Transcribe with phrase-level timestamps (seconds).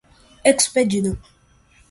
[0.51, 1.11] expedida